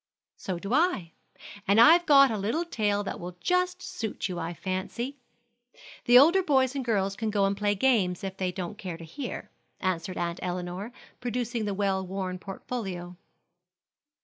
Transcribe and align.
"So 0.35 0.57
do 0.57 0.73
I, 0.73 1.11
and 1.67 1.79
I've 1.79 2.07
got 2.07 2.31
a 2.31 2.37
little 2.39 2.65
tale 2.65 3.03
that 3.03 3.19
will 3.19 3.37
just 3.39 3.83
suit 3.83 4.27
you, 4.27 4.39
I 4.39 4.51
fancy. 4.51 5.19
The 6.05 6.17
older 6.17 6.41
boys 6.41 6.73
and 6.73 6.83
girls 6.83 7.15
can 7.15 7.29
go 7.29 7.45
and 7.45 7.55
play 7.55 7.75
games 7.75 8.23
if 8.23 8.35
they 8.35 8.51
don't 8.51 8.79
care 8.79 8.97
to 8.97 9.03
hear," 9.05 9.51
answered 9.79 10.17
Aunt 10.17 10.39
Elinor, 10.41 10.91
producing 11.19 11.65
the 11.65 11.75
well 11.75 12.03
worn 12.03 12.39
portfolio. 12.39 13.15